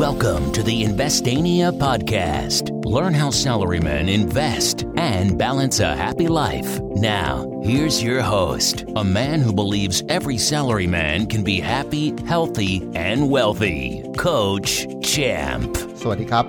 [0.00, 2.84] Welcome to the Investania podcast.
[2.84, 6.80] Learn how salarymen invest and balance a happy life.
[6.96, 13.30] Now, here's your host, a man who believes every salaryman can be happy, healthy, and
[13.30, 15.70] wealthy, Coach Champ.
[16.00, 16.44] สวัสดีครับ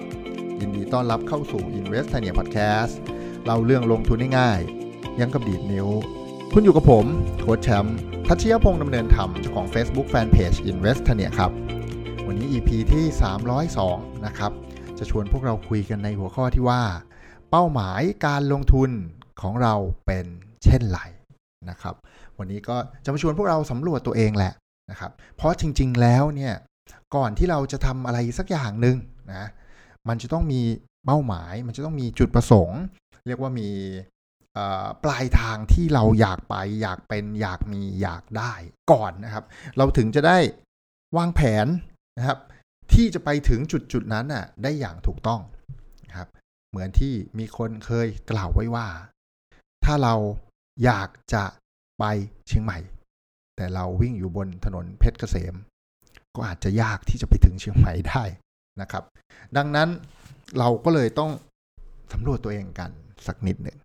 [0.59, 2.93] ยินดีต้อนรับเข้าสู่ Investania Podcast
[3.45, 5.87] เราเรื่องลงทุนง่ายๆยังกับดีดนิ้ว
[6.53, 7.05] คุณอยู่กับผม
[7.39, 7.97] โค้ชแชมป์
[8.27, 11.51] ทัชยพงศ์ดำเนินธรรมเจ้าของ Facebook Fanpage Investania ครับ
[12.34, 13.04] วันนี้ EP ที่
[13.64, 14.52] 302 นะครับ
[14.98, 16.82] จะชวนพวกเราคุยกันในหัวข้อที่ว่า
[17.50, 18.90] เป้าหมายการลงทุน
[19.40, 19.74] ของเรา
[20.06, 20.26] เป็น
[20.64, 21.00] เช่นไร
[21.70, 21.94] นะครับ
[22.38, 24.52] วันนี้ก็จะมาชวนพวกเราสำรวจตัวเองแหละ
[24.90, 26.54] นะครับ เพราะจริง ๆ แล้วเนี่ย
[27.16, 28.96] ก่อนที่เราจะทำอะไรสักอย่างหนึ่ง
[29.32, 29.44] นะ
[30.08, 30.60] มันจะต้องมี
[31.06, 32.80] เป้าหมาย มันจะต้องมีจุดประสงค์
[33.26, 33.68] เรียกว่ามี
[35.04, 38.52] ปลายทางที่เราอยากไป อยากเป็นอยากมีอยากได้
[38.92, 39.44] ก่อนนะครับ
[39.76, 40.38] เราถึงจะได้
[41.18, 41.68] วางแผน
[42.18, 42.38] นะครับ
[42.92, 45.40] ที่จะไปถึงจุดจุดๆนั้นน่ะได้อย่างถูกต้อง
[46.08, 46.28] นะครับ
[46.70, 48.86] เหมือนที่มีคนเคยกล่าวไว้ว่า
[49.84, 50.14] ถ้าเรา
[50.84, 51.44] อยากจะ
[51.98, 52.04] ไป
[52.46, 52.78] เชียงใหม่
[53.56, 55.54] แต่เราวิ่งอยู่บนถนนเพชรเกษม
[56.34, 58.22] ก็อาจจะยากที่จะไปถึงเชียงใหม่ได้
[58.80, 59.04] นะครับ
[59.56, 59.88] ดังนั้น
[60.58, 61.30] เราก็เลยต้อง
[62.12, 62.90] สำรวจตัวเองกัน
[63.26, 63.78] สักนิดหนึ่ง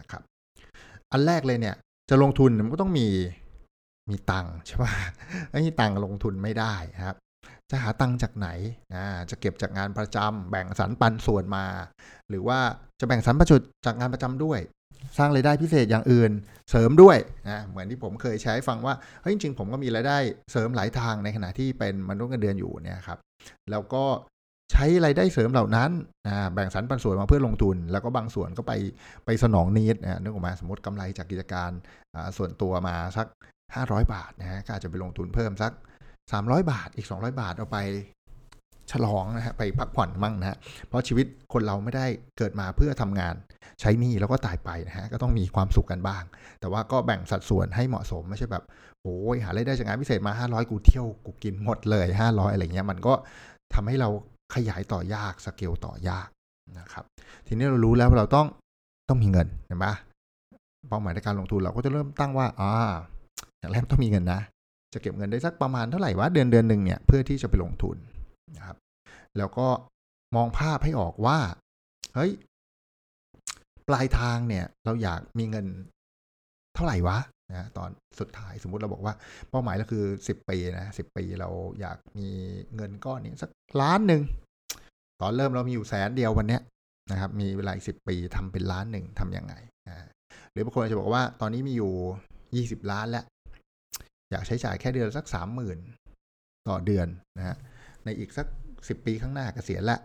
[0.00, 0.22] นะครับ
[1.12, 1.76] อันแรกเลยเนี่ย
[2.10, 3.08] จะลงทุนมันก็ต้องมี
[4.10, 4.92] มีตังค์ใช่ป่ะ
[5.50, 6.74] ไม่มีตังค์ลงทุนไม่ได้
[7.06, 7.16] ครับ
[7.70, 8.48] จะหาตังค์จากไหน
[8.94, 11.66] อ่าจะเก็บจากงานประจำแบ่งสรรปันส่วนมา
[12.28, 12.58] หรือว่า
[13.00, 14.60] จะแบ่งสรรประจุดจากงานประจำด้วย
[15.18, 16.30] สร้างรายได้พิเศษอย่างอื่น
[16.70, 17.16] เสริมด้วย
[17.48, 20.18] นะเหมือนที่ผมเคยใช้ฟังว่าเฮ้ยจริง ๆ ผมก็มีรายได้
[20.52, 23.18] เสริมหลายทางในขณะที่เป็นมนุษย์เงินเดือนอยู่เนี่ยครับ
[23.70, 24.04] แล้วก็
[24.72, 25.90] ใช้รายได้เสริมเหล่านั้น
[26.26, 28.72] นะแบ่งสรรปันส่วนมาเพื่อลงทุน แล้วก็บางส่วนก็ไป
[29.24, 31.70] ไปสนองนิดนะนึกออกมาสมมติกำไรจากกิจการ
[32.36, 33.26] ส่วนตัวมาสัก
[33.66, 35.72] 500 บาทนะฮะก็อาจจะไปลงทุนเพิ่มสัก
[36.32, 37.78] 300บาทอีก200บาทเอาไป
[38.92, 42.06] ฉลองนะฮะไปพักผ่อนมั่งนะฮะเพราะชีวิตคนเราไม่ได้
[42.38, 43.34] เกิดมาเพื่อทำงาน
[43.80, 46.22] ใช้หนี้แล้วก็ตายไปนะฮะก็ต้องมีความสุขกันบ้าง
[46.60, 48.64] แต่ว่าก็แบ่งสัดส่วนให้เหมาะสมไม่ใช่แบบ
[49.02, 53.14] โอ้ยหารายได้จากงานพิเศษมา 500 กูเที่ยวกูกินหมดเลย 500 อะไรเงี้ยมันก็
[53.74, 54.08] ทำให้เรา
[54.54, 56.28] ขยายต่อยากสเกลต่อยาก
[56.78, 57.04] นะครับ
[57.46, 58.46] ทีนี้เรารู้แล้วเราต้อง
[59.08, 59.94] ต้องมีเงินเห็นปะ
[60.88, 62.72] เป้าหมายในการลงทุนเราก็จะเริ่มตั้งว่าอ่า
[63.58, 64.40] อย่างแรกต้องมีเงินนะ
[64.92, 67.96] จะเก็บเงินได้สักประมาณเท่าไหร่วะเดือนเดือนหนึ่งเนี่ยเพื่อที่จะไปลงทุน
[68.56, 68.76] นะครับ
[69.38, 69.66] แล้วก็
[70.36, 71.38] มองภาพให้ออกว่า
[72.14, 72.32] เฮ้ย
[73.88, 75.66] ปลายทางเนี่ยเราอยากมีเงิน
[76.74, 77.18] เท่าไหร่วะ
[77.50, 79.14] นะตอนสุดท้ายสมมุติเราบอกว่า
[79.50, 81.48] เป้าหมายเราคือสิบปีนะสิบปีเรา
[81.80, 82.28] อยากมี
[82.76, 84.22] เงินก้อนนี้สักล้านหนึ่ง
[85.20, 86.62] ตอนเริ่มเรามีอยู่แสนเดียววันเนี้ย
[87.10, 89.54] นะครับ มีเวลาสิบปีทำเป็นล้านหนึ่งทำยังไง
[89.88, 90.06] นะ
[90.52, 91.92] หรือบางคนอาจจะบอกว่าตอนนี้มีอยู่
[92.56, 93.24] ยี่สิบล้านแล้ว
[94.30, 95.78] อยากใช้จ่ายแค่เดือนสักสามหมื่น
[96.68, 97.06] ต่อเดือน
[97.38, 97.56] นะฮะ
[98.04, 98.46] ในอีกสัก
[98.88, 100.00] สิบปีข้างหน้ากเกษียณแล้ว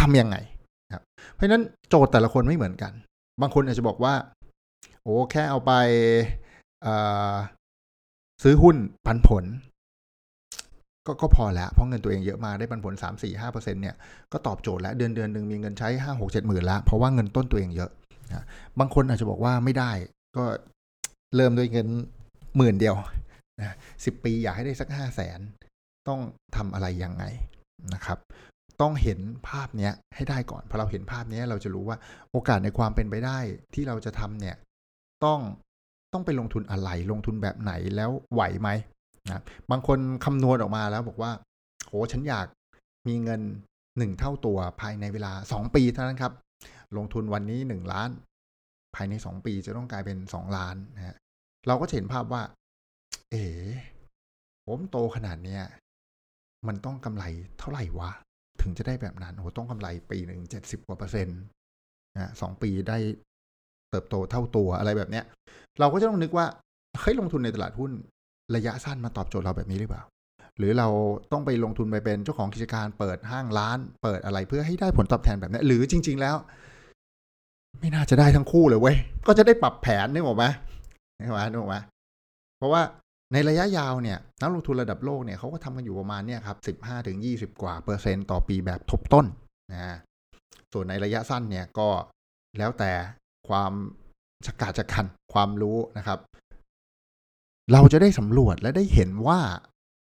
[0.00, 0.36] ทำยังไง
[0.94, 2.92] ครับเพราะฉะนั้นโจทย์แต่ละคนไม่เหมือนกัน
[3.40, 4.14] บางคนอาจจะบอกว่า
[5.02, 5.72] โอ้แค่เอาไป
[8.42, 9.44] ซื้อหุ้นปันผล
[11.06, 13.94] ก็ก็พอแล้วเพราะเงินตัวเองเยอะมาได้ปันผลสามสี่ห้าเปอร์เซ็นเนี่ย
[14.32, 17.90] ก็ตอบโจทย์แล้วเดือนเดือนหนึ่งมีเงินใช้ห้าหกเจ็ดหมื่นล้วเพราะว่าเงินต้นตัวเองเยอะ
[18.28, 18.44] นะ
[18.78, 19.90] บางคนอาจจะบอกว่าไม่ได้
[20.36, 20.44] ก็
[21.36, 21.86] เริ่มด้วยเงิน
[22.56, 22.94] หมื่นเดียว
[23.60, 25.40] นะสิบปีอยากให้ได้สักห้าแสน
[26.08, 26.20] ต้อง
[26.56, 27.24] ทำอะไรยังไง
[27.94, 28.18] นะครับ
[28.80, 29.18] ต้องเห็น
[29.48, 31.96] ภาพเนี้ยให้ได้ก่อนพอเราเห็นภาพเนี้ยเราจะรู้ว่า
[32.30, 33.38] โอกาสในความเป็นไปได้
[33.74, 34.56] ที่เราจะทำเนี่ย
[35.24, 35.40] ต้อง
[36.12, 38.68] ต้องไปลงทุนอะไรลงทุนแบบไหนแล้วไหวไหม
[39.26, 41.32] นะบางคนคำนวณออกมาแล้วบอกว่า
[41.86, 42.46] โหฉันอยาก
[43.08, 43.40] มีเงิน
[43.98, 46.32] หนึ่งเท่าตัวภายในเวลาสองปีเท่านั้นครับ
[46.96, 48.10] ลงทุนวันนี้หนึ่งล้าน
[48.94, 51.16] ภายในสองปีจะต้องกลายเป็นสองล้านนะฮะ
[51.66, 52.42] เราก็จะเห็นภาพว่า
[53.32, 53.46] เอ๋
[54.66, 55.62] ผมโตขนาดเนี้ย
[56.66, 57.24] มันต้องกำไร
[57.58, 58.10] เท่าไหร่วะ
[58.62, 61.40] ถึงจะได้แบบนั้นโอ้โหต้องกำไรปีหนึ่งเจ็ดสิบกว่าเปอร์เซ็นต์
[62.14, 62.98] นะสองปีได้
[63.90, 65.24] เติบโตเท่าตัวอะไรแบบเนี้ย
[65.80, 66.46] เราก็จะต้องนึกว่า
[67.00, 67.90] เฮ้ยลงทุนในตลาดหุ้น
[68.54, 70.02] ระยะสั้นมาตอบโจทย์เราแบบนี้หรือเปล่า
[70.58, 70.88] หรือเรา
[71.32, 76.36] ต้องไปลงทุนไปเป็นเจ้าของกิจการเปิดห้างร้าน เปิดอะไรเพื่อให้ได้ผลตอบแทนแบบนี้หรือจริง ๆ แล้ว
[77.80, 78.96] ไม่น่าจะได้ทั้งคู่เลยเว้ย
[79.26, 80.44] ก็จะได้ปรับแผนนึกออกไหม
[81.18, 81.76] นึกออกไหมนึกออกไหม
[82.58, 82.82] เพราะว่า
[83.32, 89.26] ในระยะยาวเนี่ยนักลงทุนระดับโลกเนี่ยเขาก็ทำกันอยู่ประมาณเนี่ยครับสิบห้าถึงยี่สิบกว่าเปอร์เซ็นต์ต่อปีแบบทบต้น
[89.72, 89.96] นะ
[90.72, 91.88] ส่วนในระยะสั้นเนี่ยก็
[92.58, 92.92] แล้วแต่
[93.48, 93.72] ความ
[94.46, 96.18] ชะกาจกันความรู้นะครับ
[97.72, 99.40] เราจะได้สำรวจและได้เห็นว่า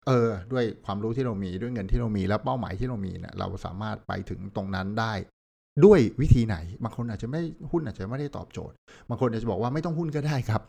[0.07, 5.13] เออ ด้วยความรู้ที่เรามีด้วยเงินที่เรามีและเป้าหมายที่เรามีเนี่ยเราสามารถไปถึงตรงนั้นได้
[5.85, 7.41] ด้วยวิธีไหน บางคนอาจจะไม่
[7.71, 8.75] หุ้นอาจจะไม่ได้ตอบโจทย์
[9.09, 10.61] บางคนอาจจะบอกว่าไม่ต้องหุ้นก็ได้ครับ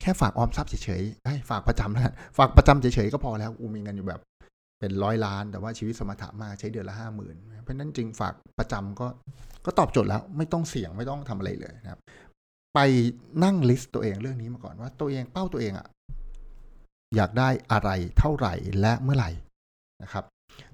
[0.00, 4.20] แค่ฝากออมทรัพย์เฉยๆเอ้ฝากประจำแล้วฝากประจำเฉยๆก็พอแล้วอูมีเงินอยู่แบบ
[4.80, 9.06] เป็นร้อยล้าน แต่ว่าชีวิตสมถะมากใช้เดือนละห้าหมื่นเพราะนั้นจริงฝากประจำก็
[9.64, 12.00] ก็ตอบโจทย์แล้ว ไม่ต้องเสี่ยงไม่ต้องทำอะไรเลยนะครับ
[12.74, 12.78] ไป
[13.44, 15.86] นั่งลิสต์ตัวเองเรื่องนี้มาก่อนว่าตัวเองเป้าตัวเองอะ
[17.16, 19.30] อยากได้อะไรเท่าไหร่และเมื่อไหร่
[20.02, 20.24] นะครับ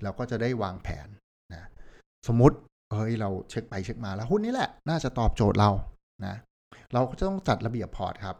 [0.02, 1.08] เราก็จะได้วางแผน
[1.52, 1.68] นะ
[2.28, 2.56] สมมติ
[2.92, 5.70] เฮ้ยเราเช็คไปเช็คมาแล้วหุ้นนี้แหละ น่าจะตอบโจทย์เรา
[6.26, 6.36] นะ
[6.92, 8.36] เราก็จะต้องจัดระเบียบพอร์ตครับ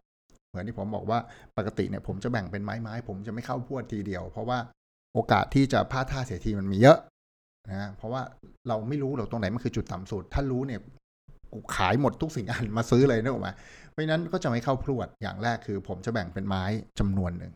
[0.50, 1.18] เหมือนที่ผมบอกว่า
[1.56, 4.58] ปกติเนี่ยผมจะแบ่งเป็นไม้ไม้ผมจะไม่เข้าพวดทีเดียว เพราะว่า
[5.14, 6.98] โอกาสที่จะพลาดท่าเสียทีมันมีเยอะ
[7.70, 8.22] นะเพราะว่า
[8.68, 10.80] เราไม่รู้เราตรงไหนมันคือจุดต่ำสุด ถ้ารู้เนี่ย
[11.76, 13.50] ขายหมดทุกสิ่งอันมาซื้อเลยนึกออกม
[13.90, 16.62] เพราะนั้นก็จะไม่เข้าพรวดอย่างแรกคือ ผมจะแบ่งเป็นไม้
[16.98, 17.52] จำนวนหนึ่ง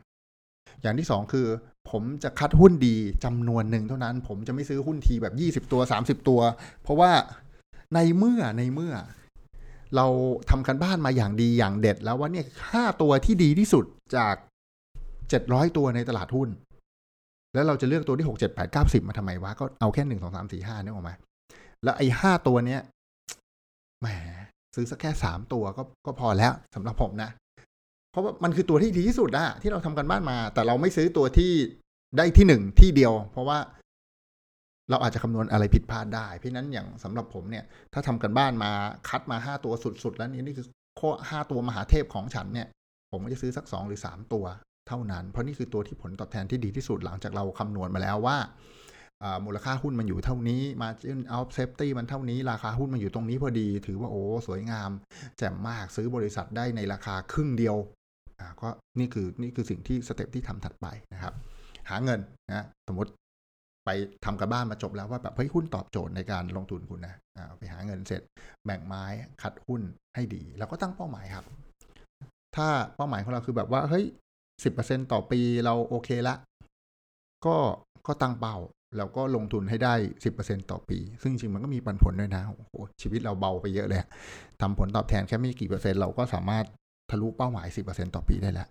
[0.83, 1.47] อย่างที่สองคือ
[1.91, 6.41] ผมจะคัดหุ้นดีจำนวนหนึ่งเท่านั้น ผมจะไม่ซื้อหุ้นทีแบบยี่สิบตัวสามสิบตัว
[6.83, 7.13] เพราะว่า
[7.95, 8.95] ในเมื่อในเมื่อ
[9.97, 10.07] เรา
[10.51, 13.85] ทำกันบ้านมาอย่างดีอย่างเด็ดแล้วว่าเนี่ยห้าตัวที่ดีที่สุด
[14.17, 14.35] จาก
[15.31, 16.49] เจ็ดร้อยตัวในตลาดหุ้น
[17.55, 21.15] แล้วเราจะเลือกตัวที่หกเจ็ดแปดเก้าสิบมาทำไมวะก็เอาแค่หนึ่งสองสามสี่ห้านี่ออกมา
[21.85, 22.81] แล้วไอ้ห้าตัวเนี้ย
[24.01, 24.07] แหม
[24.75, 27.31] ซื้อสักแค่สามตัวก็ก็พอแล้วสำหรับผมนะ
[28.11, 31.53] เพราะว่ามันคือตัวที่ดีที่สุดอะที่เราทำการบ้านมา แต่เราไม่ซื้อตัวที่
[32.17, 33.59] ได้ที่หนึ่งที่เดียว เพราะว่า
[34.91, 38.71] เราอาจจะคำนวณอะไรผิดพลาดได้ เพราะนั้นอย่างสำหรับผมเนี่ย ถ้าทำการบ้านมา
[39.09, 39.73] คัดมาห้าตัว
[40.05, 40.67] สุด ๆ แล้วนี่นี่คือ
[41.01, 42.69] ข้อห้าตัวมหาเทพของฉันเนี่ย
[43.13, 44.45] ผมก็จะซื้อสักสองหรือสามตัว
[44.89, 48.37] เท่านั้น เพราะนี่คือตัวที่ผลตอบแทนที่ดีที่สุดหลังจากเราคำนวณมาแล้วว่า
[49.45, 54.91] มูลค่าหุ้นมันอยู่เท่านี้ margin of safety มันเท่านี้ ราคาหุ้นมันอยู่ตรงนี้พอดี ถือว่าโอ้ สวยงาม
[55.39, 57.77] แจ่มมากซื้อบริษัทได้ในราคาครึ่งเดียว
[58.63, 58.69] ก็
[58.99, 61.35] นี่คือนี่คือสิ่งที่สเต็ปที่ทำถัดไปนะครับ
[61.89, 63.13] หาเงินนะสมมติ
[63.85, 63.91] ไป
[64.25, 68.23] ทำกับบ้านมาจบแล้วว่าแบบเฮ้ยหุ้นตอบโจทย์ในการลงทุนคุณนะอ่าไปหาเงินเสร็จ
[68.65, 69.05] แบ่งไม้
[69.43, 69.83] คัดหุ้น
[70.15, 71.45] ให้ดี แล้วก็ตั้งเป้าหมายครับ
[72.57, 74.05] ถ้าเป้าหมายของเราคือแบบว่าเฮ้ย
[74.65, 76.35] สิบเปอร์เซ็นต่อปีเราโอเคละ
[77.47, 77.57] ก็
[78.07, 78.57] ก็ตั้งเป้า
[78.97, 79.95] แล้วก็ลงทุนให้ได้
[80.25, 84.01] สิบเปอร์เซ็นต่อปี ซึ่งจริงมันก็มีปันผลด้วยนะโอ้โหชีวิตเราเบาไปเยอะเลย
[84.61, 86.65] ทำผลตอบแทนแค่ไม่กี่เปอร์เซ็นต์เราก็สามารถ
[87.11, 88.69] ทะลุเป้าหมายสิบเปอร์เซ็นต่อปีได้แล้ว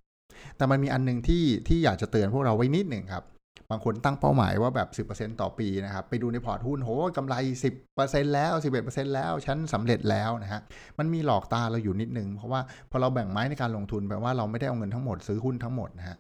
[0.58, 3.26] แต่มันมีอันนึงที่ที่อยากจะเตือนพวกเราไว้นิดหนึ่งครับ
[3.72, 7.36] บางคนตั้งเป้าหมายว่าแบบ 10%ต่อปีนะครับ ไปดูในพอร์ตหุ้นโหกำไร
[7.84, 8.54] 10%แล้ว
[8.84, 10.62] 11%แล้ว ฉันสำเร็จแล้วนะฮะ
[11.00, 12.62] มันมีหลอกตาเราอยู่นิดนึง เพราะว่า
[12.92, 16.16] พอเราแบ่งไม้ในการลงทุนแปลว่าเราไม่ได้เอาเงินทั้งหมดซื้อหุ้นทั้งหมดนะฮะ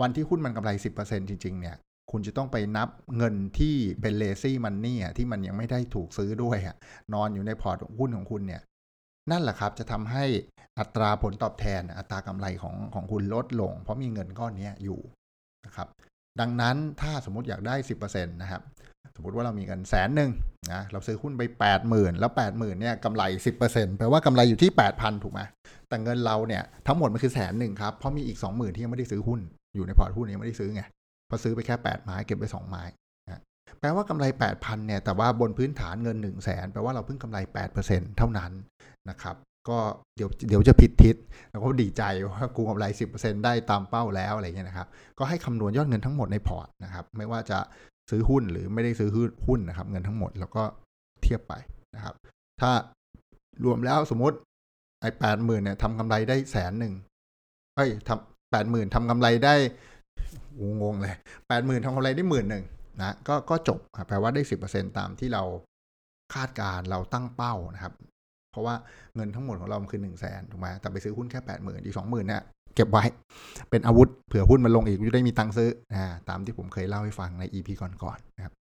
[0.00, 0.70] วันที่หุ้นมันกำไร
[1.00, 1.76] 10%จริงๆ เนี่ย
[2.10, 6.58] คุณจะต้องไปนับเงินที่เป็นเลซี่มันนี่ที่มันยังไม่ได้ถูกซื้อด้วย
[7.14, 8.60] นอนอยู่ในพอร์ตหุ้นของคุณเนี่ย
[9.30, 10.24] นั่นแหละครับจะทำให้
[10.78, 15.00] อัตราผลตอบแทนอัตรากำไรของของคุณลดลง เพราะมีเงินก้อนนี้อยู่
[15.66, 15.88] นะครับ
[16.40, 17.74] ดังนั้นถ้าสมมติอยากได้
[18.04, 18.62] 10%นะครับ
[19.16, 20.30] สมมติว่าเรามีเงินแสนหนึ่ง
[20.72, 21.42] นะเราซื้อหุ้นไป
[21.80, 23.22] 80,000 แล้ว 80,000เนี่ยกำไร
[23.60, 25.40] 10%แปลว่ากำไรอยู่ที่ 8,000 ถูกไหม
[25.88, 29.40] แต่เงินเราเนี่ยทั้งหมดมันคือแสนหนึ่งครับ เพราะมีอีก 20,000 ที่ยังไม่ได้ซื้อหุ้น
[29.74, 30.82] อยู่ในพอร์ตหุ้นยังไม่ได้ซื้อไง
[31.28, 32.82] พอซื้อไปแค่ 8 ไม้เก็บไป 2 ไม้
[33.26, 33.40] นะ
[33.80, 34.24] แปลว่ากำไร
[34.56, 37.38] 8,000เนี่ยแต่ว่าบนพื้นฐานเงิน 1 0 0 0 0แสนแปลว่าเราเพิ่งกำไร
[37.78, 38.52] 8%เท่านั้น
[39.10, 39.36] นะครับ
[39.68, 39.78] ก็
[40.16, 41.16] เดี๋ยวเดี๋ยวจะผิดทิศ
[41.50, 44.88] แล้วก็ดีใจว่ากูกำไรสิบเปอร์เซ็นได้ตามเป้าแล้วอะไรเงี้ยนะครับ
[45.18, 47.58] ก็ให้คำนวณยอดเงินทั้งหมดในพอร์ตนะครับ ไม่ว่าจะ
[48.10, 49.10] ซื้อหุ้นหรือไม่ได้ซื้อ
[49.46, 50.62] หุ้นนะครับ เงินทั้งหมดแล้วก็
[51.22, 51.54] เทียบไป
[51.94, 52.14] นะครับ
[52.60, 52.70] ถ้า
[53.64, 54.36] รวมแล้วสมมติ
[55.00, 56.94] ไอ้แปดหมื่นเนี่ยทำกำไรได้แสนหนึ่ง
[57.76, 59.54] เอ้ยทำแปดหมื่นทำกำไรได้
[60.82, 61.14] งงเลย
[61.48, 62.64] แปดหมื่นทำกำไรได้หมื่นหนึ่ง
[63.00, 65.42] นะก็ก็จบแปลว่าได้สิบเปอร์เซ็นตามที่เรา
[66.34, 67.94] คาดการเราตั้งเป้านะครับ
[68.56, 68.76] เพราะว่า
[69.16, 72.42] เงินทั้งหมดของเราคือหนึ่งแสนถูกไหมแต่ไปซื้อหุ้นแค่แปดหมื่นอีกสองหมื่นเนี่ย
[72.74, 73.04] เก็บไว้
[73.70, 78.54] เป็นอาวุธเผื่อหุ้นมันลงอีกจะได้มีตังค์ซื้ออ่าตามที่ผมเคยเล่าให้ฟังใน EP ก่อนๆนะครับ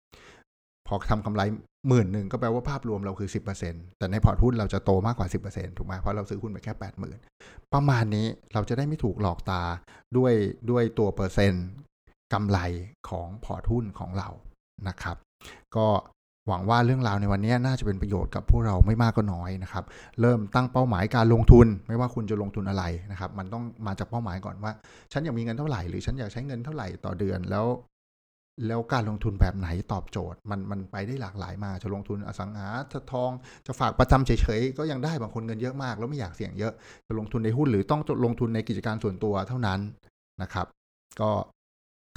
[0.88, 1.42] พอทำกำไร
[1.88, 7.18] หมื่นหนึ่งก็แปลว่าภาพรวมเราคือสิบเปอร์เซ็นต์แต่ในพอร์ตหุ้นเราจะโตมากกว่าสิบเปอร์เซ็นต์ถูกไหมเพราะเราซื้อหุ้นไปแค่แปดหมื่น
[7.74, 9.64] ประมาณนี้เราจะได้ไม่ถูกหลอกตา
[10.18, 10.34] ด้วย
[10.70, 11.66] ด้วยตัวเปอร์เซ็นต์
[12.34, 12.60] กำไร
[13.10, 14.30] ของพอร์ตหุ้นของเรา
[14.88, 15.18] นะครับ
[15.76, 15.88] ก็
[16.48, 19.84] หวังว่าเรื่องราวในวันนี้น่าจะเป็นประโยชน์กับพวกเราไม่มากก็น้อยนะครับ
[20.22, 24.72] เริ่มตั้งเป้าหมายการลงทุน ไม่ว่าคุณจะลงทุนอะไรนะครับ มันต้องมาจากเป้าหมายก่อนว่า
[25.12, 27.66] ฉันอยากมีเงินเท่าไหร่หรือฉันอยากใช้เงินเท่าไหร่ต่อเดือนแล้ว
[28.68, 33.32] แล้วการลงทุนแบบไหนตอบโจทย์ มันมันไปได้หลากหลายมาจะลงทุนอสังหาจะทอง
[33.66, 36.74] จะฝากประจำเฉยๆก็ยังได้บางคนเงินเยอะมาก แล้วไม่อยากเสี่ยงเยอะ
[37.08, 39.80] จะลงทุนในหุ้นหรือต้องลงทุนในกิจการส่วนตัวเท่านั้น
[40.42, 40.68] นะครับ
[41.22, 41.30] ก็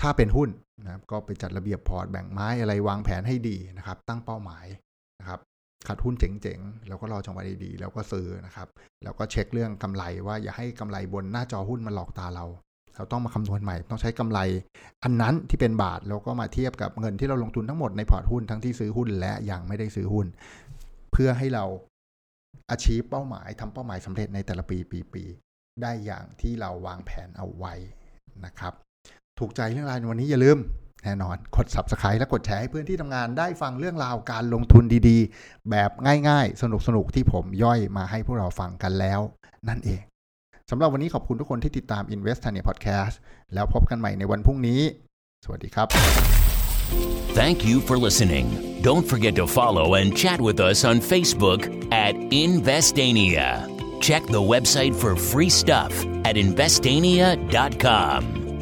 [0.00, 0.48] ถ้าเป็นหุ้น
[0.84, 4.66] นะครับก็ไปจัดระเบียบพอร์ตแบ่งไม้อะไรวางแผนให้ดีนะครับ ตั้งเป้าหมาย
[5.20, 5.40] นะครับ
[5.86, 8.68] ขาดหุ้นเจ๋งๆ แล้วก็รอจังหวะดีๆ แล้วก็ซื้อนะครับ
[9.04, 12.46] แล้วก็เช็คเรื่องกำไรว่าอย่าให้กำไรบนหน้าจอหุ้นมาหลอกตาเรา
[12.94, 14.40] เราต้องมาคำนวณใหม่ ต้องใช้กำไร
[15.04, 20.26] อันนั้นที่เป็นบาทแล้วก็มาเทียบกับเงินที่เราลงทุนทั้งหมดในพอร์ตหุ้นทั้งที่ซื้อหุ้นและยังไม่ได้ซื้อหุ้น
[21.12, 21.64] เพื่อให้เรา
[22.70, 24.78] อาชีพเป้าหมายทำเป้าหมายสำเร็จในแต่ละปี
[25.12, 27.74] ปีๆได้อย่างที่เราวางแผนเอาไว้
[28.44, 28.74] นะครับ
[29.38, 30.58] ถูกใจเรื่องราวในวันนี้อย่าลืม
[31.02, 35.90] แน่นอน กด Subscribe และกดแชร์ให้เพื่อนที่ทำงานได้ฟังเรื่องราวการลงทุนดีๆ แบบ
[36.28, 36.64] ง่ายๆ ส
[36.96, 39.20] นุกๆ ที่ผมย่อยมาให้พวกเราฟังกันแล้ว
[39.68, 40.02] นั่นเอง
[40.70, 43.14] สำหรับวันนี้ขอบคุณทุกคนที่ติดตาม Invest Tania Podcast
[43.54, 44.80] แล้วพบกันใหม่ในวันพรุ่งนี้
[45.44, 45.86] สวัสดีครับ
[47.38, 48.46] Thank you for listening.
[48.88, 51.60] Don't forget to follow and chat with us on Facebook
[52.06, 52.14] at
[52.46, 53.48] Investania.
[54.00, 55.92] Check the website for free stuff
[56.28, 58.37] at investania.com.